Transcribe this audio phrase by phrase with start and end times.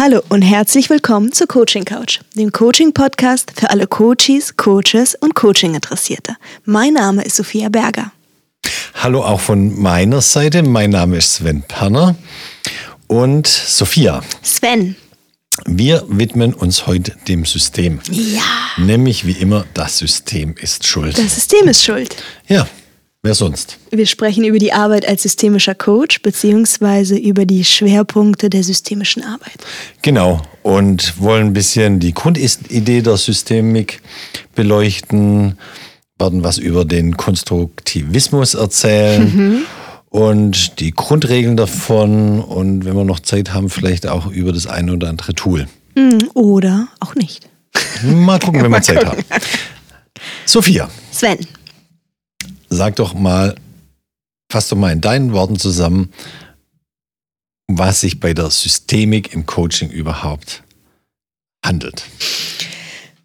[0.00, 6.36] Hallo und herzlich willkommen zu Coaching Couch, dem Coaching-Podcast für alle Coaches, Coaches und Coaching-Interessierte.
[6.64, 8.12] Mein Name ist Sophia Berger.
[8.94, 10.62] Hallo auch von meiner Seite.
[10.62, 12.14] Mein Name ist Sven Perner
[13.08, 14.22] und Sophia.
[14.40, 14.94] Sven.
[15.66, 17.98] Wir widmen uns heute dem System.
[18.08, 18.42] Ja.
[18.76, 21.18] Nämlich wie immer, das System ist schuld.
[21.18, 22.14] Das System ist schuld.
[22.46, 22.68] Ja,
[23.28, 23.76] wer sonst?
[23.90, 29.58] Wir sprechen über die Arbeit als systemischer Coach beziehungsweise über die Schwerpunkte der systemischen Arbeit.
[30.00, 30.40] Genau.
[30.62, 34.00] Und wollen ein bisschen die Grundidee der Systemik
[34.54, 35.58] beleuchten,
[36.18, 39.22] werden was über den Konstruktivismus erzählen.
[39.22, 39.66] Mhm
[40.10, 44.94] und die Grundregeln davon und wenn wir noch Zeit haben, vielleicht auch über das eine
[44.94, 45.68] oder andere Tool.
[45.96, 47.46] Hm, oder auch nicht.
[48.02, 49.22] Mal gucken, wenn wir Zeit haben.
[50.46, 50.88] Sophia.
[51.12, 51.36] Sven.
[52.68, 53.56] Sag doch mal,
[54.50, 56.12] fass doch mal in deinen Worten zusammen,
[57.66, 60.62] was sich bei der Systemik im Coaching überhaupt
[61.64, 62.04] handelt.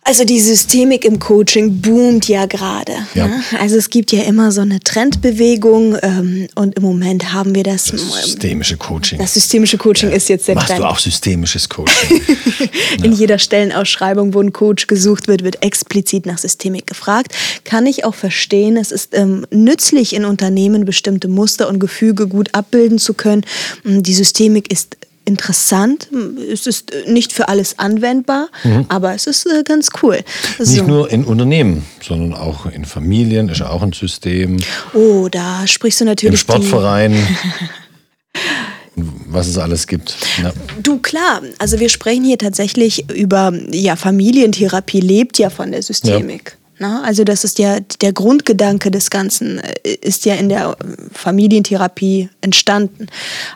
[0.06, 2.94] Also die Systemik im Coaching boomt ja gerade.
[3.14, 3.28] Ja.
[3.28, 3.44] Ne?
[3.60, 7.86] Also es gibt ja immer so eine Trendbewegung ähm, und im Moment haben wir das.
[7.86, 9.20] Das systemische Coaching.
[9.20, 10.16] Das systemische Coaching ja.
[10.16, 10.82] ist jetzt der Machst Trend.
[10.82, 12.22] du auch systemisches Coaching?
[13.04, 13.18] In ja.
[13.18, 17.34] jeder Stellenausschreibung, wo ein Coach gesucht wird, wird explizit nach Systemik gefragt.
[17.64, 18.76] Kann ich auch verstehen.
[18.76, 23.46] Es ist ähm, nützlich in Unternehmen bestimmte Muster und Gefüge gut abbilden zu können.
[23.86, 26.10] Die Systemik ist interessant.
[26.52, 28.86] Es ist nicht für alles anwendbar, mhm.
[28.90, 30.20] aber es ist äh, ganz cool.
[30.60, 30.72] So.
[30.72, 34.58] Nicht nur in Unternehmen, sondern auch in Familien ist auch ein System.
[34.94, 36.34] Oh, da sprichst du natürlich.
[36.34, 37.16] Im Sportverein.
[38.96, 40.16] was es alles gibt.
[40.42, 40.54] Ja.
[40.82, 46.58] Du, klar, also wir sprechen hier tatsächlich über, ja, Familientherapie lebt ja von der Systemik.
[46.80, 47.02] Ja.
[47.04, 50.76] Also das ist ja der Grundgedanke des Ganzen, äh, ist ja in der
[51.12, 53.08] Familientherapie entstanden.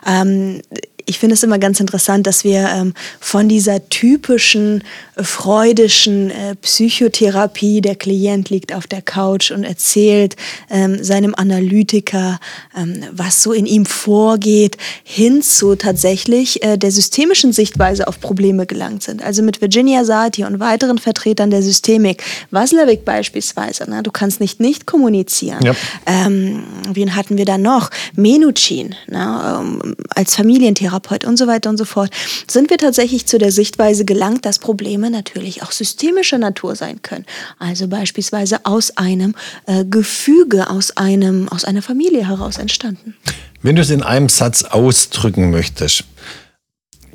[0.06, 0.62] Ähm,
[1.08, 4.84] ich finde es immer ganz interessant, dass wir ähm, von dieser typischen
[5.16, 10.36] äh, freudischen äh, Psychotherapie, der Klient liegt auf der Couch und erzählt
[10.68, 12.38] ähm, seinem Analytiker,
[12.76, 18.66] ähm, was so in ihm vorgeht, hin zu tatsächlich äh, der systemischen Sichtweise auf Probleme
[18.66, 19.22] gelangt sind.
[19.22, 24.60] Also mit Virginia Satir und weiteren Vertretern der Systemik, Waslewik beispielsweise, na, du kannst nicht
[24.60, 25.64] nicht kommunizieren.
[25.64, 25.74] Ja.
[26.04, 27.90] Ähm, wen hatten wir da noch?
[28.14, 32.10] Menuchin na, ähm, als Familientherapeut Therapeut und so weiter und so fort,
[32.46, 37.24] sind wir tatsächlich zu der Sichtweise gelangt, dass Probleme natürlich auch systemischer Natur sein können.
[37.58, 39.34] Also beispielsweise aus einem
[39.66, 43.16] äh, Gefüge, aus, einem, aus einer Familie heraus entstanden.
[43.62, 46.04] Wenn du es in einem Satz ausdrücken möchtest,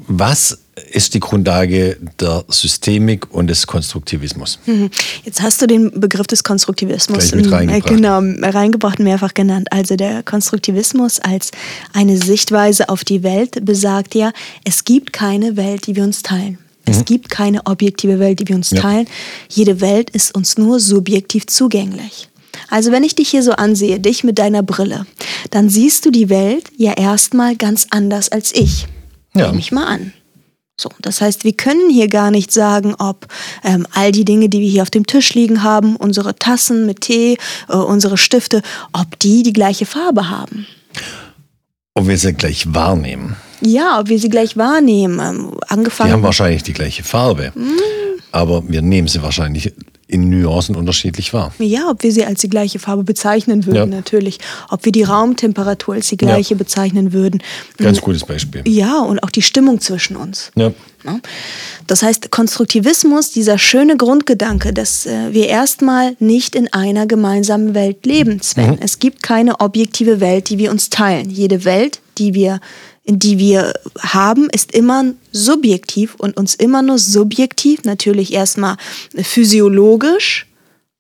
[0.07, 0.59] was
[0.91, 4.59] ist die Grundlage der Systemik und des Konstruktivismus.
[4.66, 4.89] Mhm.
[5.23, 7.88] Jetzt hast du den Begriff des Konstruktivismus mit reingebracht.
[7.88, 9.67] genau, reingebracht, mehrfach genannt.
[9.72, 11.51] Also der Konstruktivismus als
[11.94, 14.31] eine Sichtweise auf die Welt besagt ja,
[14.63, 16.57] es gibt keine Welt, die wir uns teilen.
[16.85, 17.05] Es mhm.
[17.05, 18.81] gibt keine objektive Welt, die wir uns ja.
[18.81, 19.07] teilen.
[19.50, 22.29] Jede Welt ist uns nur subjektiv zugänglich.
[22.69, 25.05] Also wenn ich dich hier so ansehe, dich mit deiner Brille,
[25.51, 28.88] dann siehst du die Welt ja erstmal ganz anders als ich.
[29.35, 29.47] Ja.
[29.47, 30.13] Nehme ich mal an.
[30.79, 33.28] So, das heißt, wir können hier gar nicht sagen, ob
[33.63, 37.01] ähm, all die Dinge, die wir hier auf dem Tisch liegen haben, unsere Tassen mit
[37.01, 37.38] Tee,
[37.69, 38.61] äh, unsere Stifte,
[38.91, 40.66] ob die die gleiche Farbe haben.
[41.94, 43.35] Ob wir sie gleich wahrnehmen.
[43.61, 45.19] Ja, ob wir sie gleich wahrnehmen.
[45.19, 46.09] Ähm, angefangen.
[46.09, 47.51] Die haben wahrscheinlich die gleiche Farbe.
[47.53, 47.78] Hm.
[48.31, 49.73] Aber wir nehmen sie wahrscheinlich
[50.13, 51.53] in Nuancen unterschiedlich wahr.
[51.59, 53.85] Ja, ob wir sie als die gleiche Farbe bezeichnen würden, ja.
[53.85, 54.40] natürlich.
[54.69, 56.57] Ob wir die Raumtemperatur als die gleiche ja.
[56.57, 57.41] bezeichnen würden.
[57.78, 58.62] Ganz gutes Beispiel.
[58.68, 60.52] Ja, und auch die Stimmung zwischen uns.
[60.56, 60.72] Ja.
[61.88, 68.06] Das heißt, Konstruktivismus, dieser schöne Grundgedanke, dass äh, wir erstmal nicht in einer gemeinsamen Welt
[68.06, 68.72] leben, Sven.
[68.72, 68.78] Mhm.
[68.79, 71.29] Es gibt keine objektive Welt, die wir uns teilen.
[71.29, 72.62] Jede Welt, die wir
[73.06, 78.78] die wir haben, ist immer subjektiv und uns immer nur subjektiv, natürlich erstmal
[79.16, 80.47] physiologisch,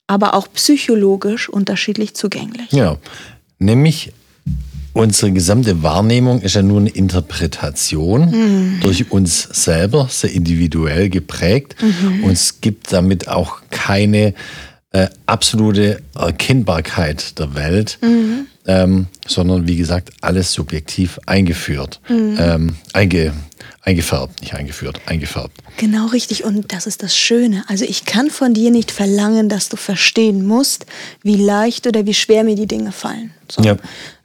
[0.07, 2.71] aber auch psychologisch unterschiedlich zugänglich.
[2.71, 2.97] Ja,
[3.57, 4.11] nämlich
[4.91, 8.79] unsere gesamte Wahrnehmung ist ja nur eine Interpretation mhm.
[8.81, 11.75] durch uns selber, sehr individuell geprägt.
[11.81, 12.25] Mhm.
[12.25, 14.33] Und es gibt damit auch keine
[14.91, 17.97] äh, absolute Erkennbarkeit der Welt.
[18.01, 22.37] Mhm ähm, sondern wie gesagt, alles subjektiv eingeführt, mhm.
[22.39, 23.33] ähm, einge,
[23.81, 25.57] eingefärbt, nicht eingeführt, eingefärbt.
[25.77, 27.65] Genau richtig und das ist das Schöne.
[27.67, 30.85] Also ich kann von dir nicht verlangen, dass du verstehen musst,
[31.23, 33.31] wie leicht oder wie schwer mir die Dinge fallen.
[33.51, 33.61] So.
[33.63, 33.75] Ja.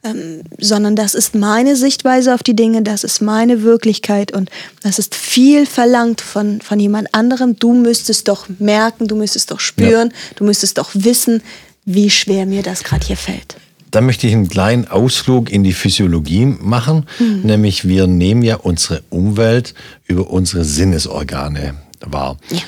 [0.05, 4.51] Ähm, sondern das ist meine Sichtweise auf die Dinge, das ist meine Wirklichkeit und
[4.83, 7.59] das ist viel verlangt von, von jemand anderem.
[7.59, 10.17] Du müsstest doch merken, du müsstest doch spüren, ja.
[10.37, 11.43] du müsstest doch wissen,
[11.85, 13.57] wie schwer mir das gerade hier fällt.
[13.91, 17.43] Da möchte ich einen kleinen Ausflug in die Physiologie machen, mhm.
[17.43, 19.75] nämlich wir nehmen ja unsere Umwelt
[20.07, 22.37] über unsere Sinnesorgane wahr.
[22.51, 22.59] Ja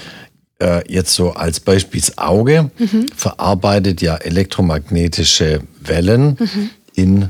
[0.60, 3.06] äh, jetzt so als Beispiel das Auge mhm.
[3.16, 6.70] verarbeitet ja elektromagnetische Wellen mhm.
[6.94, 7.28] in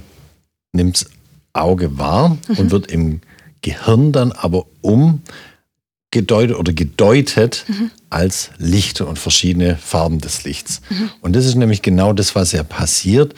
[0.72, 1.06] nimmt's
[1.52, 2.56] Auge wahr mhm.
[2.56, 3.20] und wird im
[3.62, 7.90] Gehirn dann aber umgedeutet oder gedeutet mhm.
[8.08, 10.81] als Licht und verschiedene Farben des Lichts.
[10.90, 11.10] Mhm.
[11.20, 13.34] Und das ist nämlich genau das, was ja passiert.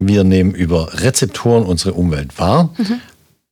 [0.00, 3.00] Wir nehmen über Rezeptoren unsere Umwelt wahr, mhm.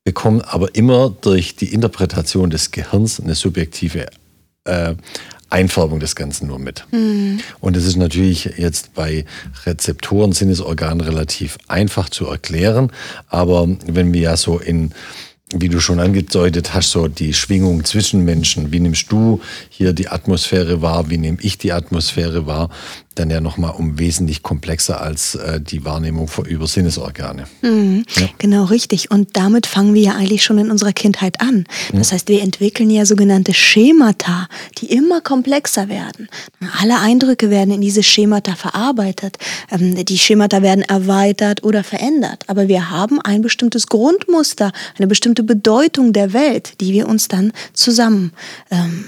[0.03, 4.07] bekommen aber immer durch die Interpretation des Gehirns eine subjektive
[4.65, 4.95] äh,
[5.51, 6.87] Einfärbung des Ganzen nur mit.
[6.91, 7.41] Mhm.
[7.61, 9.27] Und es ist natürlich jetzt bei
[9.67, 12.91] Rezeptoren, Sinnesorganen relativ einfach zu erklären.
[13.29, 14.95] Aber wenn wir ja so in
[15.55, 18.71] wie du schon angedeutet hast, so die Schwingung zwischen Menschen.
[18.71, 19.41] Wie nimmst du
[19.71, 21.09] hier die Atmosphäre wahr?
[21.09, 22.69] Wie nehme ich die Atmosphäre wahr?
[23.19, 27.45] Dann ja nochmal um wesentlich komplexer als äh, die Wahrnehmung über Sinnesorgane.
[27.63, 28.29] Mhm, ja.
[28.39, 29.11] Genau richtig.
[29.11, 31.65] Und damit fangen wir ja eigentlich schon in unserer Kindheit an.
[31.93, 32.15] Das mhm.
[32.15, 34.49] heißt, wir entwickeln ja sogenannte Schemata,
[34.79, 36.29] die immer komplexer werden.
[36.81, 39.39] Alle Eindrücke werden in diese Schemata verarbeitet.
[39.71, 42.45] Ähm, die Schemata werden erweitert oder verändert.
[42.47, 47.53] Aber wir haben ein bestimmtes Grundmuster, eine bestimmte Bedeutung der Welt, die wir uns dann
[47.73, 48.33] zusammen,
[48.71, 49.05] ähm,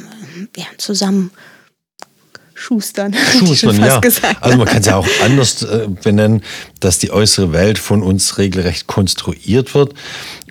[0.57, 1.31] ja, zusammen
[2.61, 3.15] Schustern.
[3.39, 3.99] Schustern, ja.
[4.01, 4.43] Gesagt.
[4.43, 6.43] Also man kann es ja auch anders äh, benennen,
[6.79, 9.95] dass die äußere Welt von uns regelrecht konstruiert wird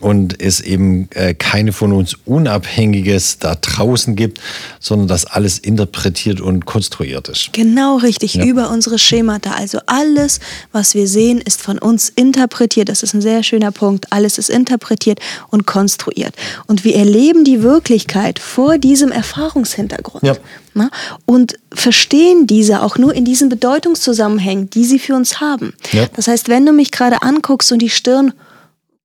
[0.02, 4.40] und es eben äh, keine von uns Unabhängiges da draußen gibt,
[4.80, 7.54] sondern dass alles interpretiert und konstruiert ist.
[7.54, 8.44] Genau richtig, ja.
[8.44, 9.52] über unsere Schemata.
[9.52, 10.40] Also alles,
[10.72, 12.90] was wir sehen, ist von uns interpretiert.
[12.90, 14.12] Das ist ein sehr schöner Punkt.
[14.12, 15.20] Alles ist interpretiert
[15.50, 16.34] und konstruiert.
[16.66, 20.24] Und wir erleben die Wirklichkeit vor diesem Erfahrungshintergrund.
[20.24, 20.36] Ja.
[20.74, 20.90] Ne?
[21.26, 25.74] Und verstehen diese auch nur in diesen Bedeutungszusammenhängen, die sie für uns haben.
[25.92, 26.08] Ja.
[26.16, 28.34] Das heißt, wenn du mich gerade anguckst und die Stirn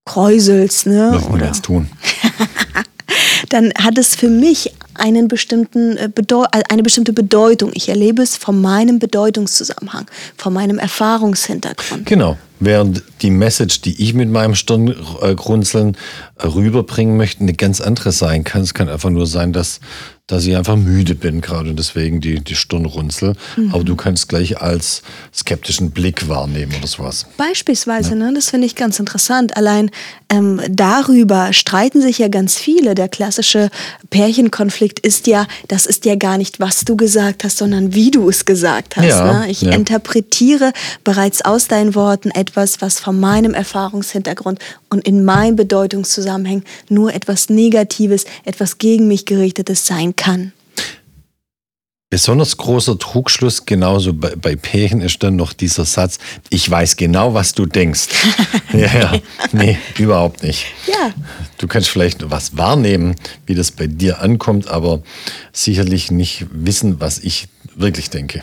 [0.05, 1.13] kräuselst, ne?
[1.15, 1.89] Was wir jetzt tun.
[3.49, 7.71] dann hat es für mich einen bestimmten äh, Bedeu äh, eine bestimmte Bedeutung.
[7.75, 10.07] Ich erlebe es von meinem Bedeutungszusammenhang,
[10.37, 12.07] von meinem Erfahrungshintergrund.
[12.07, 12.37] Genau.
[12.65, 15.97] Während die Message, die ich mit meinem Stirngrunzeln
[16.43, 18.63] rüberbringen möchte, eine ganz andere sein kann.
[18.63, 19.81] Es kann einfach nur sein, dass
[20.27, 23.35] dass ich einfach müde bin gerade und deswegen die, die Stirn runzel.
[23.57, 23.75] Mhm.
[23.75, 25.03] Aber du kannst gleich als
[25.35, 27.27] skeptischen Blick wahrnehmen oder sowas.
[27.37, 28.17] Beispielsweise, ja.
[28.17, 28.33] ne?
[28.35, 29.55] das finde ich ganz interessant.
[29.59, 29.91] Allein
[30.31, 32.95] ähm, darüber streiten sich ja ganz viele.
[32.95, 33.69] Der klassische
[34.09, 38.31] Pärchenkonflikt ist ja, das ist ja gar nicht, was du gesagt hast, sondern wie du
[38.31, 39.05] es gesagt hast.
[39.05, 39.51] Ja, ne?
[39.51, 39.73] Ich ja.
[39.73, 40.73] interpretiere
[41.05, 44.59] bereits aus deinen Worten etwas, was von meinem Erfahrungshintergrund
[44.91, 50.53] und in meinem Bedeutungszusammenhang nur etwas Negatives, etwas gegen mich gerichtetes sein kann.
[52.15, 56.19] Besonders großer Trugschluss, genauso bei, bei Pärchen, ist dann noch dieser Satz,
[56.49, 58.07] ich weiß genau, was du denkst.
[58.73, 59.13] ja, ja,
[59.51, 60.67] nee, überhaupt nicht.
[60.87, 61.13] Ja.
[61.59, 63.17] Du kannst vielleicht was wahrnehmen,
[63.47, 65.03] wie das bei dir ankommt, aber
[65.53, 68.43] sicherlich nicht wissen, was ich wirklich denke.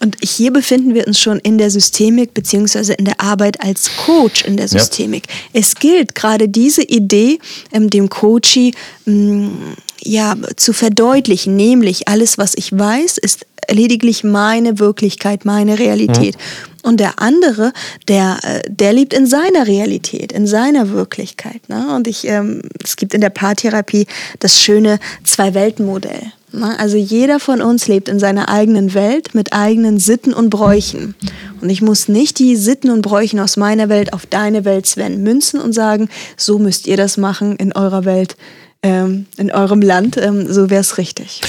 [0.00, 4.44] Und hier befinden wir uns schon in der Systemik beziehungsweise in der Arbeit als Coach
[4.44, 5.24] in der Systemik.
[5.28, 5.60] Ja.
[5.60, 7.38] Es gilt gerade diese Idee,
[7.72, 8.74] ähm, dem Coachie
[9.06, 16.36] ähm, ja, zu verdeutlichen, nämlich alles, was ich weiß, ist lediglich meine Wirklichkeit, meine Realität.
[16.36, 16.76] Mhm.
[16.82, 17.72] Und der andere,
[18.06, 21.68] der, äh, der lebt in seiner Realität, in seiner Wirklichkeit.
[21.68, 21.94] Ne?
[21.96, 24.06] Und ich, ähm, es gibt in der Paartherapie
[24.38, 26.32] das schöne Zwei-Welten-Modell.
[26.52, 26.78] Ne?
[26.78, 31.14] Also jeder von uns lebt in seiner eigenen Welt mit eigenen Sitten und Bräuchen.
[31.60, 35.22] Und ich muss nicht die Sitten und Bräuchen aus meiner Welt auf deine Welt, Sven,
[35.22, 38.36] münzen und sagen, so müsst ihr das machen in eurer Welt,
[38.82, 41.40] ähm, in eurem Land, ähm, so wäre es richtig.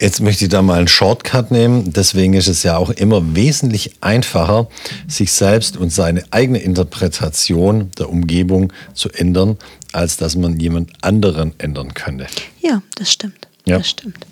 [0.00, 1.92] Jetzt möchte ich da mal einen Shortcut nehmen.
[1.92, 4.68] Deswegen ist es ja auch immer wesentlich einfacher,
[5.06, 9.58] sich selbst und seine eigene Interpretation der Umgebung zu ändern,
[9.92, 12.26] als dass man jemand anderen ändern könnte.
[12.60, 13.46] Ja, das stimmt.
[13.66, 13.78] Ja.
[13.78, 14.26] Das stimmt.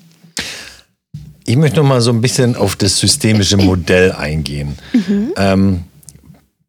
[1.45, 4.77] Ich möchte noch mal so ein bisschen auf das systemische Modell eingehen.
[4.93, 5.33] Mhm.
[5.37, 5.83] Ähm,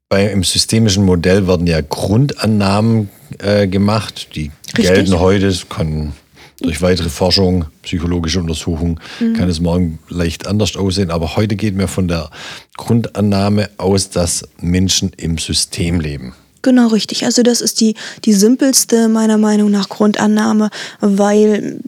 [0.08, 4.94] bei, Im systemischen Modell werden ja Grundannahmen äh, gemacht, die Richtig.
[4.94, 6.12] gelten heute, können
[6.60, 9.34] durch weitere Forschung, psychologische Untersuchung, mhm.
[9.34, 11.10] kann es morgen leicht anders aussehen.
[11.10, 12.30] Aber heute geht mir von der
[12.76, 16.34] Grundannahme aus, dass Menschen im System leben.
[16.62, 17.24] Genau richtig.
[17.24, 21.80] Also das ist die, die simpelste meiner Meinung nach Grundannahme, weil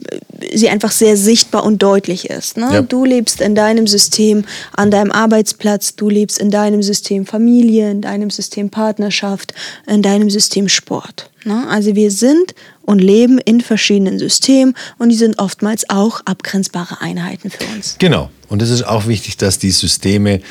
[0.53, 2.57] sie einfach sehr sichtbar und deutlich ist.
[2.57, 2.69] Ne?
[2.71, 2.81] Ja.
[2.81, 8.01] Du lebst in deinem System an deinem Arbeitsplatz, du lebst in deinem System Familie, in
[8.01, 9.53] deinem System Partnerschaft,
[9.87, 11.29] in deinem System Sport.
[11.45, 11.65] Ne?
[11.69, 17.49] Also wir sind und leben in verschiedenen Systemen und die sind oftmals auch abgrenzbare Einheiten
[17.49, 17.95] für uns.
[17.99, 18.29] Genau.
[18.49, 20.41] Und es ist auch wichtig, dass die Systeme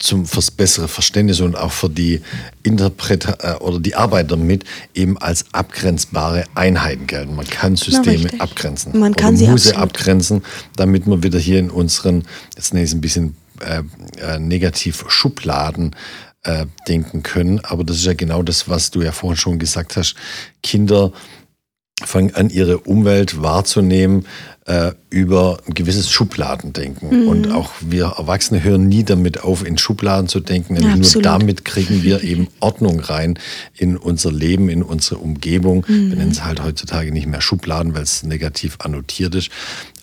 [0.00, 2.20] zum fürs bessere Verständnis und auch für die
[2.62, 4.64] Interpreta äh, oder die Arbeit damit
[4.94, 7.34] eben als abgrenzbare Einheiten gelten.
[7.34, 8.40] Man kann Systeme Richtig.
[8.40, 8.98] abgrenzen.
[8.98, 10.44] Man kann oder sie muss sie abgrenzen,
[10.76, 12.24] damit man wieder hier in unseren,
[12.54, 13.82] jetzt nenne ich es ein bisschen äh,
[14.20, 15.96] äh, negativ Schubladen
[16.44, 17.58] äh, denken können.
[17.64, 20.14] Aber das ist ja genau das, was du ja vorhin schon gesagt hast.
[20.62, 21.12] Kinder
[22.04, 24.26] fangen an, ihre Umwelt wahrzunehmen
[24.68, 27.22] äh, über ein gewisses Schubladendenken.
[27.22, 27.28] Mhm.
[27.28, 30.74] Und auch wir Erwachsene hören nie damit auf, in Schubladen zu denken.
[30.74, 31.24] Nämlich nur Absolut.
[31.24, 33.38] damit kriegen wir eben Ordnung rein
[33.76, 35.86] in unser Leben, in unsere Umgebung.
[35.88, 36.10] Mhm.
[36.10, 39.48] Wir nennen es halt heutzutage nicht mehr Schubladen, weil es negativ annotiert ist.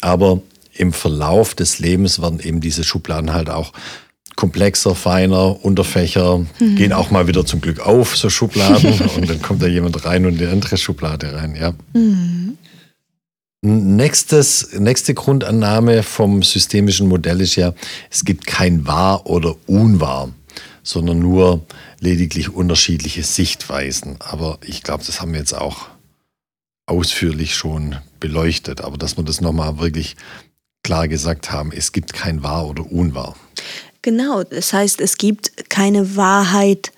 [0.01, 0.41] Aber
[0.73, 3.71] im Verlauf des Lebens werden eben diese Schubladen halt auch
[4.35, 6.75] komplexer, feiner, Unterfächer, Mhm.
[6.75, 10.25] gehen auch mal wieder zum Glück auf, so Schubladen, und dann kommt da jemand rein
[10.25, 11.73] und in die andere Schublade rein, ja.
[11.93, 12.57] Mhm.
[13.65, 17.73] Nächstes, nächste Grundannahme vom systemischen Modell ist ja,
[18.11, 20.29] es gibt kein wahr oder unwahr,
[20.83, 21.65] sondern nur
[21.99, 24.17] lediglich unterschiedliche Sichtweisen.
[24.19, 25.87] Aber ich glaube, das haben wir jetzt auch
[26.85, 28.81] ausführlich schon beleuchtet.
[28.81, 30.15] Aber dass wir das nochmal wirklich
[30.83, 33.35] klar gesagt haben, es gibt kein wahr oder unwahr.
[34.03, 36.91] Genau, das heißt, es gibt keine Wahrheit,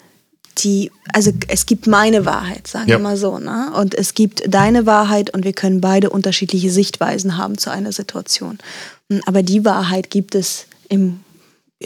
[0.64, 2.98] die, also es gibt meine Wahrheit, sagen Ja.
[2.98, 3.72] wir mal so, ne?
[3.76, 8.58] Und es gibt deine Wahrheit und wir können beide unterschiedliche Sichtweisen haben zu einer Situation.
[9.12, 11.20] Hm, Aber die Wahrheit gibt es im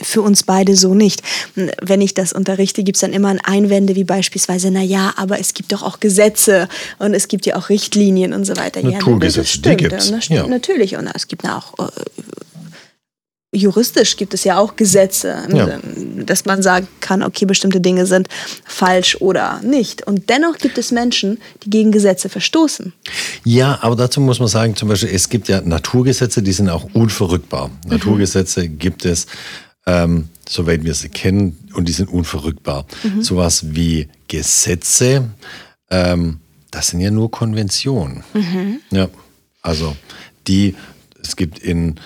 [0.02, 1.22] für uns beide so nicht.
[1.56, 5.14] Hm, Wenn ich das unterrichte, gibt es dann immer ein Einwände, wie beispielsweise, na ja,
[5.18, 8.82] aber es gibt doch auch Gesetze und es gibt ja auch Richtlinien und so weiter.
[8.82, 10.48] Naturgesetze, ja, die ja, das stimmt ja.
[10.48, 10.96] natürlich.
[10.96, 11.92] Und es gibt auch äh,
[13.54, 15.80] juristisch gibt es ja auch Gesetze, Ja.
[16.26, 18.28] dass man sagen kann, okay, bestimmte Dinge sind
[18.66, 20.08] falsch oder nicht.
[20.08, 22.94] Und dennoch gibt es Menschen, die gegen Gesetze verstoßen.
[23.44, 26.88] Ja, aber dazu muss man sagen, zum Beispiel, es gibt ja Naturgesetze, die sind auch
[26.94, 27.72] unverrückbar.
[27.88, 29.28] Naturgesetze gibt es,
[29.86, 32.86] ähm, soweit wir sie kennen, und die sind unverrückbar.
[33.20, 35.30] Sowas wie Gesetze,
[35.90, 36.40] ähm,
[36.72, 38.24] das sind ja nur Konventionen.
[38.92, 39.10] Ja,
[39.62, 39.96] also
[40.48, 40.76] die,
[41.22, 42.00] es gibt in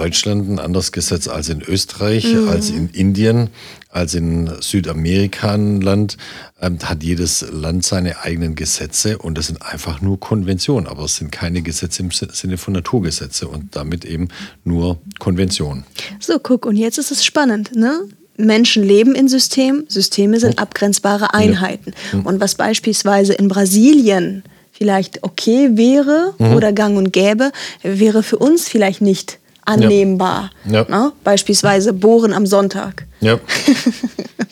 [0.00, 3.50] Deutschland ein anderes Gesetz als in Österreich, als in Indien,
[3.90, 6.16] als in Südamerika ein Land.
[6.58, 11.16] Ähm, hat jedes Land seine eigenen Gesetze und das sind einfach nur Konventionen, aber es
[11.16, 14.28] sind keine Gesetze im Sinne von Naturgesetze und damit eben
[14.64, 15.84] nur Konventionen.
[16.18, 18.00] So, guck, und jetzt ist es spannend, ne?
[18.38, 21.92] Menschen leben in Systemen, Systeme sind abgrenzbare Einheiten.
[22.24, 27.52] Und was beispielsweise in Brasilien vielleicht okay wäre oder gang und gäbe,
[27.82, 29.39] wäre für uns vielleicht nicht
[29.72, 30.50] annehmbar.
[30.68, 30.84] Ja.
[30.88, 31.12] Ne?
[31.24, 33.06] Beispielsweise Bohren am Sonntag.
[33.20, 33.38] Ja.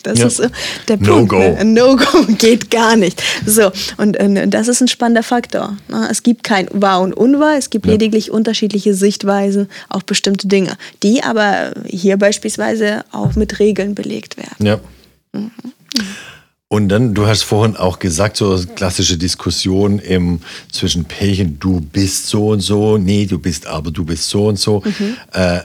[0.03, 0.27] Das Ja.
[0.27, 0.41] ist
[0.87, 1.29] der Punkt.
[1.29, 1.39] go.
[1.39, 1.57] Ne?
[1.59, 3.21] Ein No-Go geht gar nicht.
[3.45, 5.75] So, und äh, das ist ein spannender Faktor.
[5.89, 6.07] Ne?
[6.09, 7.91] Es gibt kein Wahr und Unwahr, es gibt Ja.
[7.91, 14.65] lediglich unterschiedliche Sichtweisen auf bestimmte Dinge, die aber hier beispielsweise auch mit Regeln belegt werden.
[14.65, 14.79] Ja.
[16.71, 20.39] Und dann, du hast vorhin auch gesagt, so klassische Diskussion im,
[20.71, 24.59] zwischen Pärchen, du bist so und so, nee, du bist aber, du bist so und
[24.59, 24.83] so.
[25.33, 25.61] Äh,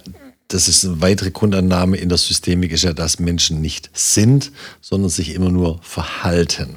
[0.49, 5.11] das ist eine weitere Grundannahme in der Systemik, ist ja, dass Menschen nicht sind, sondern
[5.11, 6.77] sich immer nur verhalten.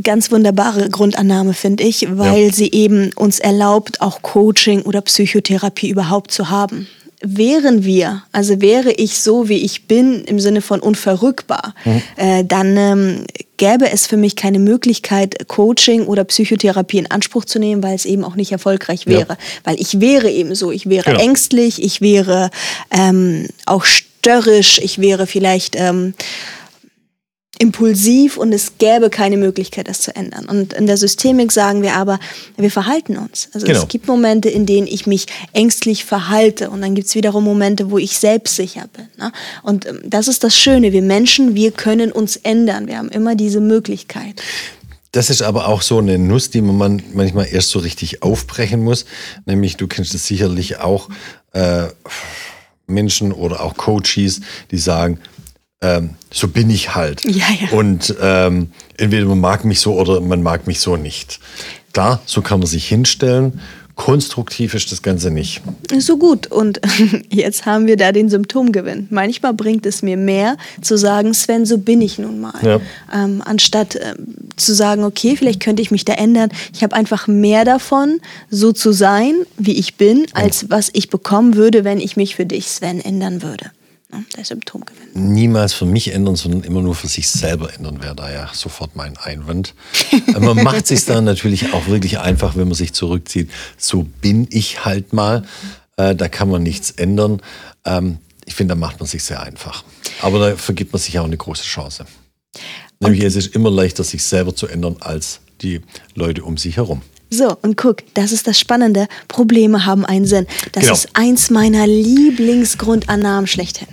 [0.00, 2.52] Ganz wunderbare Grundannahme, finde ich, weil Ja.
[2.52, 6.86] sie eben uns erlaubt, auch Coaching oder Psychotherapie überhaupt zu haben.
[7.22, 11.74] Wären wir, also wäre ich so, wie ich bin, im Sinne von unverrückbar,
[12.16, 13.24] äh, dann ähm,
[13.56, 18.04] gäbe es für mich keine Möglichkeit, Coaching oder Psychotherapie in Anspruch zu nehmen, weil es
[18.04, 19.38] eben auch nicht erfolgreich wäre.
[19.64, 21.20] Weil ich wäre eben so, ich wäre Genau.
[21.22, 22.50] ängstlich, ich wäre
[22.90, 26.12] ähm, auch störrisch, ich wäre vielleicht ähm,
[27.58, 30.46] impulsiv und es gäbe keine Möglichkeit, das zu ändern.
[30.46, 32.18] Und in der Systemik sagen wir aber,
[32.56, 33.48] wir verhalten uns.
[33.52, 33.80] Also Genau.
[33.80, 37.90] es gibt Momente, in denen ich mich ängstlich verhalte und dann gibt es wiederum Momente,
[37.90, 39.08] wo ich selbstsicher bin.
[39.18, 39.32] Ne?
[39.62, 40.92] Und ähm, das ist das Schöne.
[40.92, 42.86] Wir Menschen, wir können uns ändern.
[42.86, 44.42] Wir haben immer diese Möglichkeit.
[45.12, 49.06] Das ist aber auch so eine Nuss, die man manchmal erst so richtig aufbrechen muss.
[49.46, 51.08] Nämlich, du kennst es sicherlich auch,
[51.52, 51.86] äh,
[52.86, 55.18] Menschen oder auch Coaches, die sagen,
[55.82, 57.24] ähm, so bin ich halt.
[57.24, 57.76] Ja, ja.
[57.76, 61.40] Und ähm, entweder man mag mich so oder man mag mich so nicht.
[61.92, 63.60] Klar, so kann man sich hinstellen.
[63.94, 65.62] Konstruktiv ist das Ganze nicht.
[65.98, 66.48] So gut.
[66.48, 66.80] Und
[67.30, 69.06] jetzt haben wir da den Symptomgewinn.
[69.08, 72.54] Manchmal bringt es mir mehr zu sagen, Sven, so bin ich nun mal.
[72.62, 72.80] Ja.
[73.12, 76.50] Ähm, anstatt ähm, zu sagen, okay, vielleicht könnte ich mich da ändern.
[76.74, 81.54] Ich habe einfach mehr davon, so zu sein, wie ich bin, als was ich bekommen
[81.54, 83.70] würde, wenn ich mich für dich, Sven, ändern würde.
[84.36, 85.08] Der Symptomgewinn.
[85.14, 88.96] niemals für mich ändern, sondern immer nur für sich selber ändern, wäre da ja sofort
[88.96, 89.74] mein Einwand.
[90.38, 93.50] man macht sich dann natürlich auch wirklich einfach, wenn man sich zurückzieht.
[93.76, 95.44] So bin ich halt mal.
[95.96, 97.40] Äh, da kann man nichts ändern.
[97.84, 99.84] Ähm, ich finde, da macht man sich sehr einfach.
[100.22, 102.06] Aber da vergibt man sich auch eine große Chance.
[103.00, 105.80] Nämlich und es ist immer leichter, sich selber zu ändern als die
[106.14, 107.02] Leute um sich herum.
[107.30, 109.08] So, und guck, das ist das Spannende.
[109.26, 110.46] Probleme haben einen Sinn.
[110.72, 110.94] Das genau.
[110.94, 113.88] ist eins meiner Lieblingsgrundannahmen schlechthin.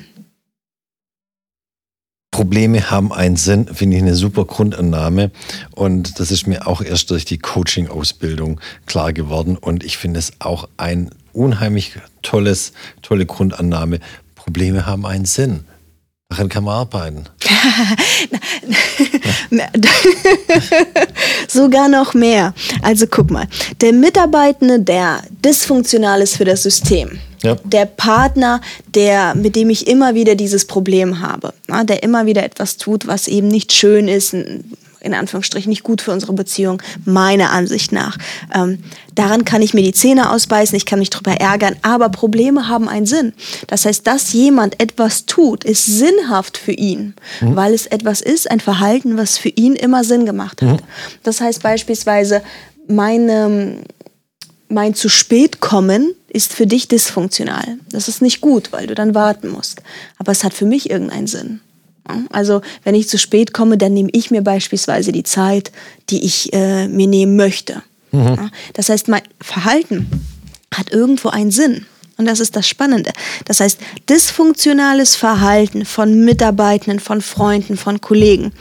[2.44, 5.32] Probleme haben einen Sinn, finde ich eine super Grundannahme.
[5.72, 9.56] Und das ist mir auch erst durch die Coaching-Ausbildung klar geworden.
[9.56, 14.02] Und ich finde es auch ein unheimlich tolles, tolle Grundannahme.
[14.36, 15.64] Probleme haben einen Sinn.
[16.28, 17.24] Daran kann man arbeiten.
[21.48, 22.54] Sogar noch mehr.
[22.82, 23.48] Also guck mal,
[23.80, 27.56] der Mitarbeitende, der dysfunktional ist für das System, ja.
[27.64, 28.62] der Partner,
[28.96, 33.28] der, mit dem ich immer wieder dieses Problem habe, der immer wieder etwas tut, was
[33.28, 34.34] eben nicht schön ist,
[35.04, 38.18] in Anführungsstrichen nicht gut für unsere Beziehung, meiner Ansicht nach.
[38.56, 38.80] Ähm,
[39.14, 42.88] daran kann ich mir die Zähne ausbeißen, ich kann mich darüber ärgern, aber Probleme haben
[42.88, 43.34] einen Sinn.
[43.68, 47.56] Das heißt, dass jemand etwas tut, ist sinnhaft für ihn, mhm.
[47.56, 50.82] weil es etwas ist, ein Verhalten, was für ihn immer Sinn gemacht hat.
[50.82, 50.86] Mhm.
[51.24, 52.42] Das heißt beispielsweise,
[52.88, 53.78] meine,
[54.70, 57.78] mein zu spät kommen ist für dich dysfunktional.
[57.92, 59.82] Das ist nicht gut, weil du dann warten musst.
[60.18, 61.62] Aber es hat für mich irgendeinen Sinn.
[62.32, 65.72] Also wenn ich zu spät komme, dann nehme ich mir beispielsweise die Zeit,
[66.10, 67.82] die ich äh, mir nehmen möchte.
[68.12, 68.52] Mhm.
[68.74, 70.10] Das heißt, mein Verhalten
[70.74, 71.86] hat irgendwo einen Sinn.
[72.18, 73.12] Und das ist das Spannende.
[73.46, 73.80] Das heißt,
[74.10, 78.52] dysfunktionales Verhalten von Mitarbeitenden, von Freunden, von Kollegen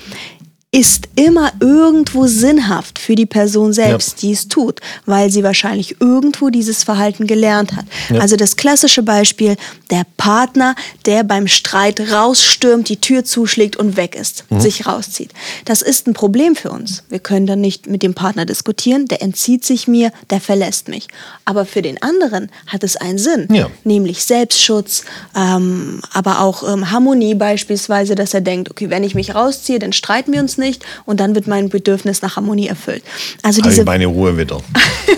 [0.74, 4.28] ist immer irgendwo sinnhaft für die Person selbst, ja.
[4.28, 7.84] die es tut, weil sie wahrscheinlich irgendwo dieses Verhalten gelernt hat.
[8.08, 8.20] Ja.
[8.20, 9.56] Also das klassische Beispiel,
[9.92, 14.58] der Partner, der beim Streit rausstürmt, die Tür zuschlägt und weg ist, mhm.
[14.58, 15.32] sich rauszieht.
[15.66, 17.04] Das ist ein Problem für uns.
[17.10, 21.08] Wir können dann nicht mit dem Partner diskutieren, der entzieht sich mir, der verlässt mich.
[21.44, 23.70] Aber für den anderen hat es einen Sinn, ja.
[23.84, 25.04] nämlich Selbstschutz,
[25.36, 29.92] ähm, aber auch ähm, Harmonie beispielsweise, dass er denkt, okay, wenn ich mich rausziehe, dann
[29.92, 33.04] streiten wir uns nicht und dann wird mein Bedürfnis nach Harmonie erfüllt.
[33.42, 34.58] Also diese ich meine Ruhe wieder.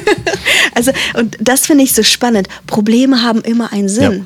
[0.74, 2.48] also und das finde ich so spannend.
[2.66, 4.12] Probleme haben immer einen Sinn.
[4.12, 4.24] Ja.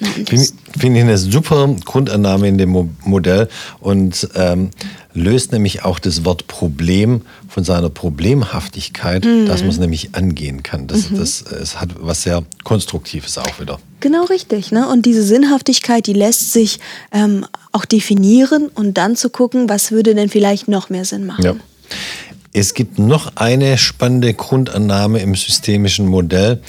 [0.00, 0.46] Finde
[0.78, 3.48] find ich eine super Grundannahme in dem Modell
[3.80, 4.70] und ähm,
[5.12, 9.46] löst nämlich auch das Wort Problem von seiner Problemhaftigkeit, mhm.
[9.46, 10.86] dass man es nämlich angehen kann.
[10.86, 11.18] Das, mhm.
[11.18, 13.78] das, es hat was sehr Konstruktives auch wieder.
[14.00, 14.72] Genau richtig.
[14.72, 14.88] Ne?
[14.88, 16.80] Und diese Sinnhaftigkeit, die lässt sich
[17.12, 21.44] ähm, auch definieren und dann zu gucken, was würde denn vielleicht noch mehr Sinn machen.
[21.44, 21.54] Ja.
[22.52, 26.60] Es gibt noch eine spannende Grundannahme im systemischen Modell,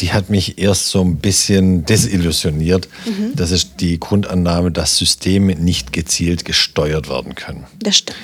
[0.00, 2.88] die hat mich erst so ein bisschen desillusioniert.
[3.06, 3.36] Mhm.
[3.36, 7.66] Das ist die Grundannahme, dass Systeme nicht gezielt gesteuert werden können.
[7.78, 8.18] Das stimmt.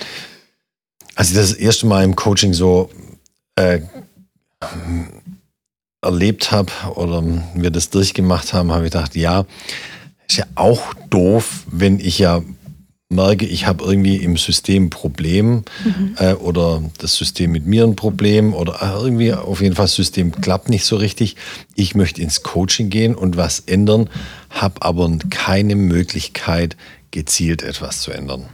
[1.15, 2.91] Als ich das erste Mal im Coaching so
[3.55, 3.81] äh,
[6.01, 7.23] erlebt habe oder
[7.55, 9.45] wir das durchgemacht haben, habe ich gedacht, ja,
[10.29, 12.43] ist ja auch doof, wenn ich ja
[13.11, 16.14] merke, ich habe irgendwie im System ein Problem mhm.
[16.18, 19.94] äh, oder das System mit mir ein Problem oder äh, irgendwie auf jeden Fall das
[19.94, 21.37] System klappt nicht so richtig.
[21.75, 24.11] Ich möchte ins Coaching gehen und was ändern,
[24.51, 26.77] habe aber keine Möglichkeit,
[27.11, 28.44] gezielt etwas zu ändern.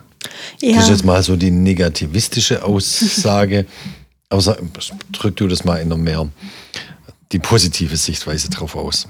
[0.60, 0.76] Ja.
[0.76, 3.66] Das ist jetzt mal so die negativistische Aussage.
[4.28, 4.58] aber sag,
[5.12, 6.28] drück du das mal in der mehr
[7.32, 9.08] die positive Sichtweise drauf aus.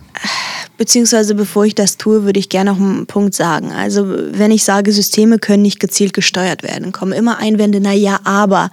[0.76, 3.72] Beziehungsweise bevor ich das tue, würde ich gerne noch einen Punkt sagen.
[3.72, 8.20] Also wenn ich sage, Systeme können nicht gezielt gesteuert werden, kommen immer Einwände, na ja,
[8.24, 8.70] aber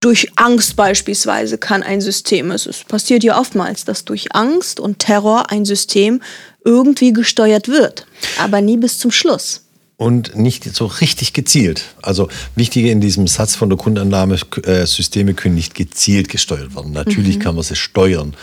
[0.00, 5.50] durch Angst beispielsweise kann ein System, es passiert ja oftmals, dass durch Angst und Terror
[5.50, 6.20] ein System
[6.64, 8.06] irgendwie gesteuert wird,
[8.38, 9.61] aber nie bis zum Schluss
[9.96, 11.94] und nicht so richtig gezielt.
[12.02, 16.92] Also wichtige in diesem Satz von der Grundannahme, äh, Systeme können nicht gezielt gesteuert werden.
[16.92, 17.40] Natürlich mhm.
[17.40, 18.34] kann man sie steuern,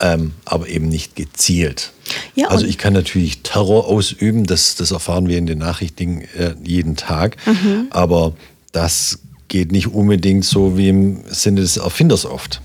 [0.00, 1.92] ähm, aber eben nicht gezielt.
[2.34, 6.54] Ja, also ich kann natürlich Terror ausüben, das, das erfahren wir in den Nachrichten äh,
[6.62, 7.88] jeden Tag, mhm.
[7.90, 8.34] aber
[8.72, 12.60] das geht nicht unbedingt so wie im Sinne des Erfinders oft.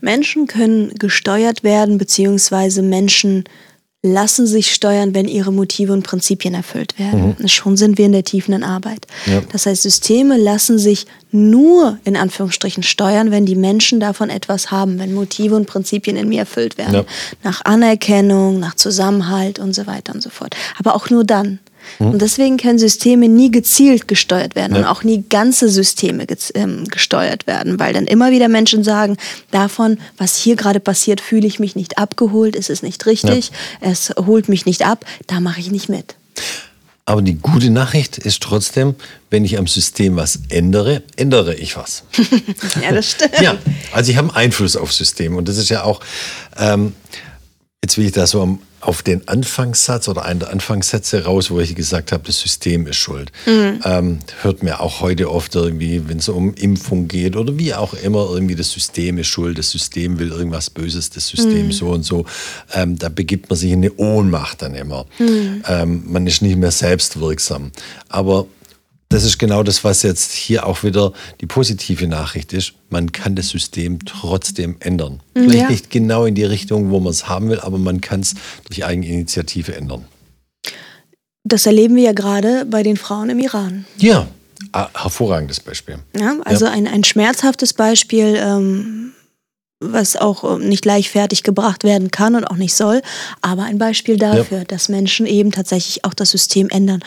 [0.00, 3.44] Menschen können gesteuert werden, beziehungsweise Menschen
[4.04, 7.36] lassen sich steuern, wenn ihre Motive und Prinzipien erfüllt werden.
[7.38, 7.48] Mhm.
[7.48, 9.06] Schon sind wir in der tiefenden Arbeit.
[9.24, 9.40] Ja.
[9.50, 14.98] Das heißt, Systeme lassen sich nur in Anführungsstrichen steuern, wenn die Menschen davon etwas haben,
[14.98, 16.94] wenn Motive und Prinzipien in mir erfüllt werden.
[16.94, 17.04] Ja.
[17.44, 20.54] Nach Anerkennung, nach Zusammenhalt und so weiter und so fort.
[20.78, 21.58] Aber auch nur dann.
[21.98, 22.10] Mhm.
[22.10, 24.80] Und deswegen können Systeme nie gezielt gesteuert werden ja.
[24.80, 29.16] und auch nie ganze Systeme ähm, gesteuert werden, weil dann immer wieder Menschen sagen,
[29.50, 33.90] davon, was hier gerade passiert, fühle ich mich nicht abgeholt, ist es nicht richtig, ja.
[33.90, 36.14] es holt mich nicht ab, da mache ich nicht mit.
[37.06, 38.94] Aber die gute Nachricht ist trotzdem,
[39.28, 42.04] wenn ich am System was ändere, ändere ich was.
[42.82, 43.40] ja, das stimmt.
[43.42, 43.56] ja,
[43.92, 46.00] also ich habe einen Einfluss aufs System und das ist ja auch,
[46.56, 46.94] ähm,
[47.84, 51.58] jetzt will ich da so am auf den Anfangssatz oder einen der Anfangssätze raus, wo
[51.58, 53.32] ich gesagt habe, das System ist schuld.
[53.46, 53.80] Mhm.
[53.84, 57.94] Ähm, hört mir auch heute oft irgendwie, wenn es um Impfung geht oder wie auch
[57.94, 61.72] immer, irgendwie das System ist schuld, das System will irgendwas Böses, das System mhm.
[61.72, 62.26] so und so.
[62.74, 65.06] Ähm, da begibt man sich in eine Ohnmacht dann immer.
[65.18, 65.62] Mhm.
[65.66, 67.72] Ähm, man ist nicht mehr selbstwirksam.
[68.08, 68.46] Aber
[69.14, 72.72] das ist genau das, was jetzt hier auch wieder die positive Nachricht ist.
[72.90, 75.20] Man kann das System trotzdem ändern.
[75.34, 75.70] Mhm, Vielleicht ja.
[75.70, 78.34] nicht genau in die Richtung, wo man es haben will, aber man kann es
[78.68, 80.04] durch Eigeninitiative ändern.
[81.44, 83.84] Das erleben wir ja gerade bei den Frauen im Iran.
[83.98, 84.26] Ja,
[84.72, 86.00] hervorragendes Beispiel.
[86.18, 86.72] Ja, also ja.
[86.72, 88.36] Ein, ein schmerzhaftes Beispiel.
[88.36, 89.12] Ähm
[89.80, 93.02] was auch ähm, nicht leichtfertig gebracht werden kann und auch nicht soll,
[93.42, 94.64] aber ein Beispiel dafür, ja.
[94.64, 97.02] dass Menschen eben tatsächlich auch das System ändern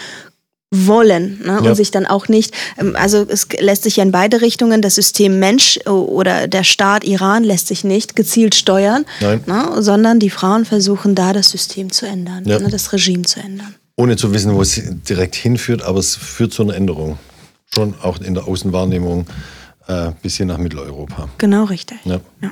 [0.69, 1.61] wollen ne?
[1.61, 4.95] und sich dann auch nicht, ähm, also es lässt sich ja in beide Richtungen, das
[4.95, 9.69] System Mensch oder der Staat Iran lässt sich nicht gezielt steuern, ne?
[9.79, 12.59] sondern die Frauen versuchen da das System zu ändern, ja.
[12.59, 12.69] ne?
[12.69, 13.75] das Regime zu ändern.
[13.95, 17.17] Ohne zu wissen, wo es direkt hinführt, aber es führt zu einer Änderung.
[17.73, 19.25] Schon auch in der Außenwahrnehmung
[19.87, 21.29] äh, bis hier nach Mitteleuropa.
[21.37, 21.97] Genau richtig.
[22.05, 22.19] Ja.
[22.41, 22.51] ja.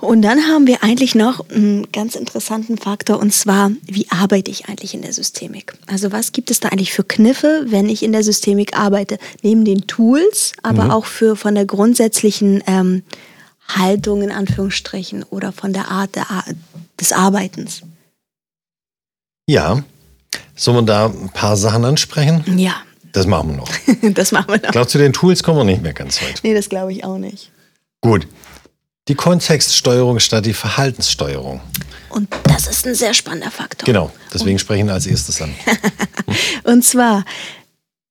[0.00, 4.68] Und dann haben wir eigentlich noch einen ganz interessanten Faktor und zwar, wie arbeite ich
[4.68, 5.72] eigentlich in der Systemik?
[5.86, 9.18] Also was gibt es da eigentlich für Kniffe, wenn ich in der Systemik arbeite?
[9.42, 10.90] Neben den Tools, aber mhm.
[10.90, 13.04] auch für von der grundsätzlichen ähm,
[13.68, 16.26] Haltung in Anführungsstrichen oder von der Art der,
[17.00, 17.80] des Arbeitens.
[19.48, 19.82] Ja,
[20.54, 22.44] sollen wir da ein paar Sachen ansprechen?
[22.58, 22.74] Ja.
[23.12, 24.12] Das machen wir noch.
[24.14, 24.64] das machen wir noch.
[24.64, 26.40] Ich glaube, zu den Tools kommen wir nicht mehr ganz weit.
[26.42, 27.50] Nee, das glaube ich auch nicht.
[28.02, 28.26] Gut.
[29.08, 31.60] Die Kontextsteuerung statt die Verhaltenssteuerung.
[32.08, 33.86] Und das ist ein sehr spannender Faktor.
[33.86, 35.54] Genau, deswegen sprechen wir als erstes an.
[36.64, 37.24] Und zwar,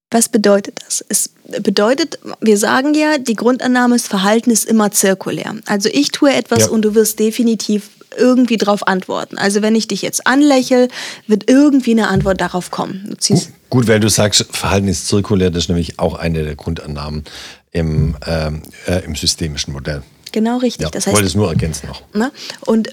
[0.10, 1.04] was bedeutet das?
[1.10, 1.32] Es
[1.62, 5.56] bedeutet, wir sagen ja, die Grundannahme ist, Verhalten ist immer zirkulär.
[5.66, 6.70] Also ich tue etwas ja.
[6.70, 9.38] und du wirst definitiv irgendwie darauf antworten.
[9.38, 10.88] Also wenn ich dich jetzt anlächle,
[11.28, 13.18] wird irgendwie eine Antwort darauf kommen.
[13.28, 17.26] Gut, gut, weil du sagst, Verhalten ist zirkulär, das ist nämlich auch eine der Grundannahmen
[17.72, 20.02] im, ähm, äh, im systemischen Modell.
[20.32, 20.84] Genau richtig.
[20.84, 22.02] Ja, das heißt, wollte es nur ergänzen noch.
[22.14, 22.32] Ne?
[22.62, 22.90] Und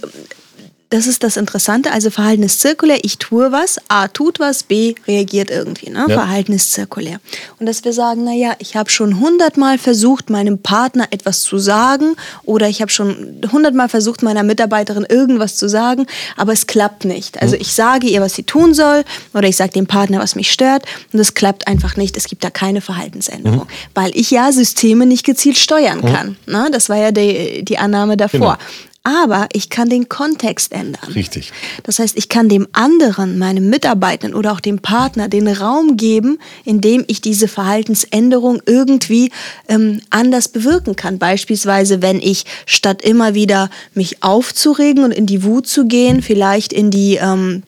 [0.92, 1.90] das ist das Interessante.
[1.90, 2.98] Also Verhalten ist zirkulär.
[3.02, 5.88] Ich tue was, A tut was, B reagiert irgendwie.
[5.88, 6.05] Ne?
[6.07, 6.14] Ja.
[6.14, 7.18] Verhalten ist zirkulär.
[7.59, 12.14] Und dass wir sagen, naja, ich habe schon hundertmal versucht, meinem Partner etwas zu sagen
[12.44, 17.40] oder ich habe schon hundertmal versucht, meiner Mitarbeiterin irgendwas zu sagen, aber es klappt nicht.
[17.40, 17.62] Also hm.
[17.62, 20.85] ich sage ihr, was sie tun soll oder ich sage dem Partner, was mich stört
[21.14, 22.18] und es klappt einfach nicht.
[22.18, 23.94] Es gibt da keine Verhaltensänderung, mhm.
[23.94, 26.12] weil ich ja Systeme nicht gezielt steuern mhm.
[26.12, 26.37] kann.
[26.46, 26.68] Ne?
[26.70, 28.59] Das war ja die, die Annahme davor.
[28.59, 31.12] Genau aber ich kann den Kontext ändern.
[31.12, 31.53] Richtig.
[31.83, 36.38] Das heißt, ich kann dem anderen, meinem Mitarbeitenden oder auch dem Partner den Raum geben,
[36.65, 39.33] in dem ich diese Verhaltensänderung irgendwie
[39.69, 41.19] ähm, anders bewirken kann.
[41.19, 46.73] Beispielsweise, wenn ich statt immer wieder mich aufzuregen und in die Wut zu gehen, vielleicht
[46.73, 47.65] in die ähm,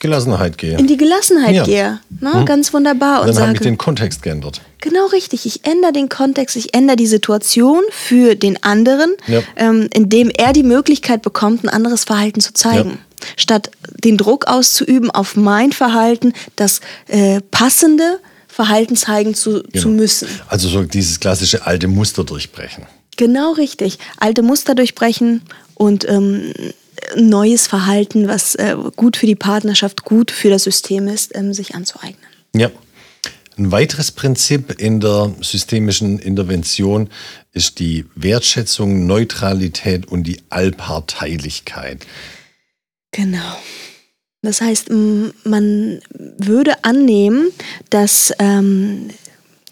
[0.00, 0.78] Gelassenheit gehe.
[0.78, 1.64] In die Gelassenheit ja.
[1.64, 2.00] gehe.
[2.20, 2.34] Ne?
[2.34, 2.44] Hm.
[2.44, 3.22] Ganz wunderbar.
[3.22, 4.60] Und dann habe ich den Kontext geändert.
[4.80, 5.46] Genau richtig.
[5.46, 9.42] Ich ändere den Kontext, ich ändere die Situation für den anderen, ja.
[9.56, 12.90] ähm, indem er die Möglichkeit bekommt, ein anderes Verhalten zu zeigen.
[12.90, 13.26] Ja.
[13.36, 13.70] Statt
[14.04, 19.82] den Druck auszuüben auf mein Verhalten, das äh, passende Verhalten zeigen zu, genau.
[19.82, 20.28] zu müssen.
[20.48, 22.86] Also so dieses klassische alte Muster durchbrechen.
[23.16, 23.98] Genau richtig.
[24.18, 25.42] Alte Muster durchbrechen
[25.74, 26.52] und ähm,
[27.16, 31.74] neues Verhalten, was äh, gut für die Partnerschaft, gut für das System ist, ähm, sich
[31.74, 32.16] anzueignen.
[32.54, 32.70] Ja.
[33.58, 37.10] Ein weiteres Prinzip in der systemischen Intervention
[37.52, 42.06] ist die Wertschätzung, Neutralität und die Allparteilichkeit.
[43.10, 43.56] Genau.
[44.42, 46.00] Das heißt, man
[46.38, 47.50] würde annehmen,
[47.90, 49.10] dass ähm,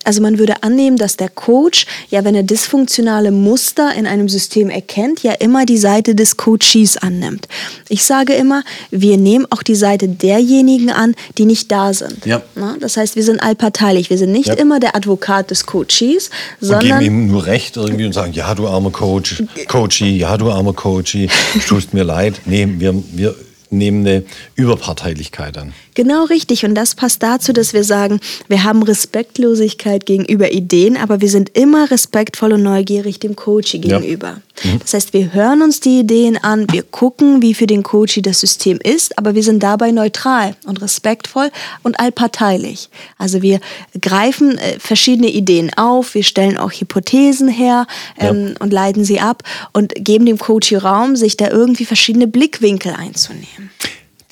[0.07, 4.71] also man würde annehmen, dass der Coach, ja, wenn er dysfunktionale Muster in einem System
[4.71, 7.49] erkennt, ja immer die Seite des Coaches annimmt.
[7.89, 12.25] Ich sage immer, wir nehmen auch die Seite derjenigen an, die nicht da sind.
[12.25, 12.43] Ja.
[12.81, 14.11] Das heißt, wir sind allparteilich.
[14.11, 14.55] Wir sind nicht ja.
[14.55, 16.93] immer der Advokat des Coaches, sondern...
[16.93, 20.51] Und geben ihm nur Recht irgendwie und sagen, ja, du armer Coach, Coachy, ja, du
[20.51, 21.29] armer Coachy,
[21.67, 22.41] tust mir leid.
[22.45, 23.35] Nee, wir, wir
[23.71, 25.73] nehmen eine Überparteilichkeit an.
[25.97, 26.67] Genau richtig.
[26.67, 31.57] Und das passt dazu, dass wir sagen, wir haben Respektlosigkeit gegenüber Ideen, aber wir sind
[31.57, 34.43] immer respektvoll und neugierig dem Coach gegenüber.
[34.63, 34.71] Ja.
[34.71, 34.79] Mhm.
[34.81, 38.41] Das heißt, wir hören uns die Ideen an, wir gucken, wie für den Coach das
[38.41, 41.51] System ist, aber wir sind dabei neutral und respektvoll
[41.83, 42.91] und allparteilich.
[43.17, 43.61] Also wir
[43.99, 47.87] greifen äh, verschiedene Ideen auf, wir stellen auch Hypothesen her
[48.19, 48.55] ähm, ja.
[48.61, 53.71] und leiten sie ab und geben dem Coach Raum, sich da irgendwie verschiedene Blickwinkel einzunehmen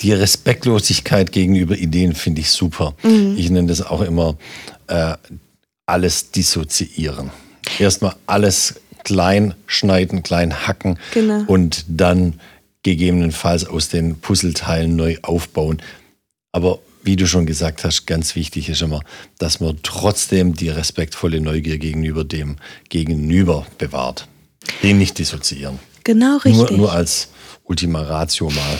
[0.01, 2.95] die Respektlosigkeit gegenüber Ideen finde ich super.
[3.03, 3.35] Mhm.
[3.37, 4.37] Ich nenne das auch immer
[4.87, 5.15] äh,
[5.85, 7.31] alles dissoziieren.
[7.79, 11.43] Erstmal alles klein schneiden, klein hacken genau.
[11.47, 12.39] und dann
[12.83, 15.81] gegebenenfalls aus den Puzzleteilen neu aufbauen.
[16.51, 19.01] Aber wie du schon gesagt hast, ganz wichtig ist immer,
[19.37, 22.57] dass man trotzdem die respektvolle Neugier gegenüber dem
[22.89, 24.27] Gegenüber bewahrt.
[24.81, 25.79] Den nicht dissoziieren.
[26.03, 26.69] Genau richtig.
[26.69, 27.29] Nur, nur als
[27.67, 28.77] Ultima Ratio mal.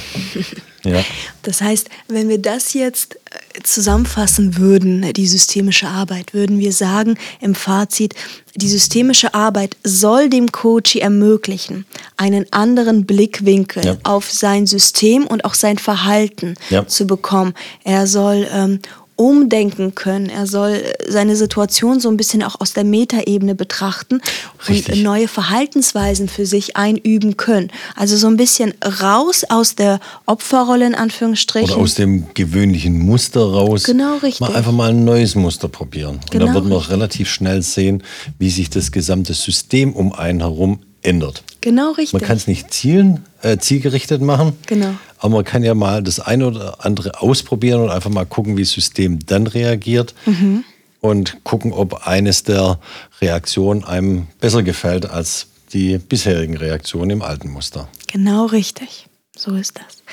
[0.84, 1.04] ja.
[1.42, 7.18] Das heißt, wenn wir das jetzt äh, zusammenfassen würden, die systemische Arbeit, würden wir sagen
[7.42, 8.14] im Fazit,
[8.54, 13.98] die systemische Arbeit soll dem Coach ermöglichen, einen anderen Blickwinkel ja.
[14.04, 16.86] auf sein System und auch sein Verhalten ja.
[16.86, 17.56] zu bekommen.
[17.84, 18.80] Er soll ähm,
[19.16, 20.30] umdenken können.
[20.30, 24.22] Er soll seine Situation so ein bisschen auch aus der Metaebene betrachten
[24.68, 24.96] Richtig.
[24.96, 27.72] und neue Verhaltensweisen für sich einüben können.
[27.96, 31.72] Also so ein bisschen raus aus der Opferrolle in Anführungsstrichen.
[31.72, 33.84] Oder aus dem gewöhnlichen Muster raus.
[33.84, 34.42] Genau, richtig.
[34.42, 36.20] Mal einfach mal ein neues Muster probieren.
[36.32, 36.46] Genau.
[36.46, 38.04] Und dann wird man auch relativ schnell sehen,
[38.38, 41.44] wie sich das gesamte System um einen herum ändert.
[41.62, 42.14] Genau richtig.
[42.14, 44.54] Man kann es nicht zielen, äh, zielgerichtet machen.
[44.66, 44.96] Genau.
[45.26, 48.62] Aber man kann ja mal das eine oder andere ausprobieren und einfach mal gucken, wie
[48.62, 50.14] das System dann reagiert.
[50.28, 50.64] Mhm.
[51.02, 52.80] Und gucken, ob eines der
[53.22, 57.88] Reaktionen einem besser gefällt als die bisherigen Reaktionen im alten Muster.
[58.06, 59.08] Genau richtig.
[59.36, 60.04] So ist das.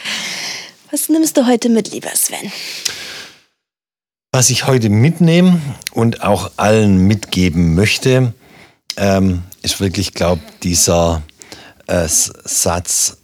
[0.91, 2.51] Was nimmst du heute mit, lieber Sven?
[4.33, 8.33] Was ich heute mitnehme und auch allen mitgeben möchte,
[8.97, 11.23] ähm, ist wirklich, glaube dieser
[11.87, 13.19] äh, Satz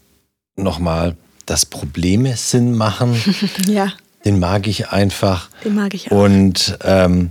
[0.55, 1.17] nochmal,
[1.51, 3.17] dass Probleme Sinn machen.
[3.67, 3.93] ja.
[4.25, 5.49] Den mag ich einfach.
[5.65, 6.17] Den mag ich auch.
[6.17, 7.31] Und ähm,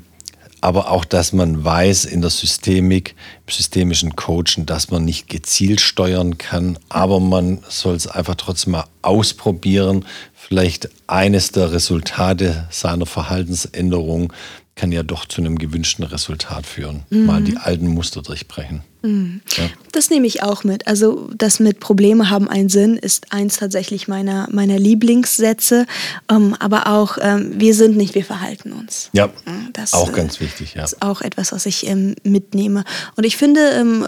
[0.59, 5.81] aber auch, dass man weiß in der Systemik, im systemischen Coachen, dass man nicht gezielt
[5.81, 10.03] steuern kann, aber man soll es einfach trotzdem mal ausprobieren.
[10.33, 14.33] Vielleicht eines der Resultate seiner Verhaltensänderung
[14.75, 17.03] kann ja doch zu einem gewünschten Resultat führen.
[17.09, 17.25] Mhm.
[17.25, 18.81] Mal die alten Muster durchbrechen.
[19.01, 19.41] Mhm.
[19.55, 19.69] Ja.
[19.91, 20.87] Das nehme ich auch mit.
[20.87, 25.85] Also das mit Probleme haben einen Sinn ist eins tatsächlich meiner, meiner Lieblingssätze.
[26.29, 29.09] Ähm, aber auch ähm, wir sind nicht, wir verhalten uns.
[29.13, 29.29] Ja,
[29.73, 30.75] das, auch ganz wichtig.
[30.75, 30.83] Ja.
[30.83, 32.83] ist auch etwas, was ich ähm, mitnehme.
[33.15, 34.05] Und ich finde, ähm,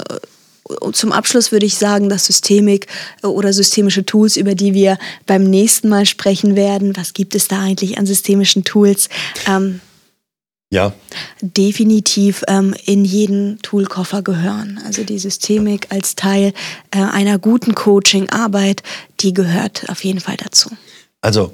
[0.94, 2.88] zum Abschluss würde ich sagen, dass Systemik
[3.24, 7.48] äh, oder systemische Tools, über die wir beim nächsten Mal sprechen werden, was gibt es
[7.48, 9.10] da eigentlich an systemischen Tools?
[9.48, 9.82] Ähm,
[10.72, 10.94] ja.
[11.42, 14.80] definitiv ähm, in jeden Toolkoffer gehören.
[14.86, 16.54] Also die Systemik als Teil
[16.92, 18.84] äh, einer guten Coaching-Arbeit,
[19.20, 20.70] die gehört auf jeden Fall dazu.
[21.22, 21.54] Also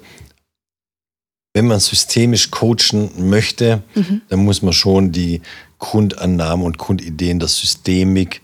[1.53, 4.21] wenn man systemisch coachen möchte, mhm.
[4.27, 5.41] dann muss man schon die
[5.79, 8.41] Grundannahmen und Grundideen der Systemik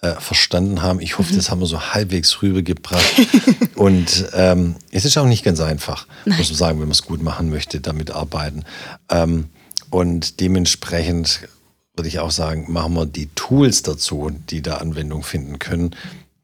[0.00, 1.00] äh, verstanden haben.
[1.00, 1.36] Ich hoffe, mhm.
[1.36, 3.14] das haben wir so halbwegs rübergebracht.
[3.74, 6.38] und ähm, es ist auch nicht ganz einfach, Nein.
[6.38, 8.64] muss man sagen, wenn man es gut machen möchte, damit arbeiten.
[9.08, 9.48] Ähm,
[9.92, 11.48] und dementsprechend
[11.94, 15.94] würde ich auch sagen, machen wir die Tools dazu, die da Anwendung finden können,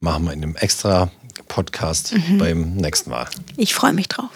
[0.01, 1.11] machen wir in einem extra
[1.49, 2.37] Podcast mhm.
[2.37, 3.27] beim nächsten Mal.
[3.57, 4.29] Ich freue mich drauf.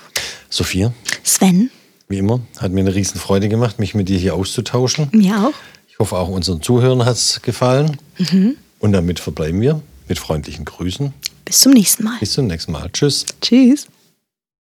[0.49, 0.95] Sophia.
[1.23, 1.71] Sven.
[2.09, 5.09] Wie immer, hat mir eine riesen Freude gemacht, mich mit dir hier auszutauschen.
[5.13, 5.55] Mir auch.
[5.89, 7.99] Ich hoffe, auch unseren Zuhörern hat es gefallen.
[8.17, 8.57] Mhm.
[8.79, 11.13] Und damit verbleiben wir mit freundlichen Grüßen.
[11.45, 12.19] Bis zum nächsten Mal.
[12.19, 12.89] Bis zum nächsten Mal.
[12.91, 13.27] Tschüss.
[13.43, 13.89] Tschüss.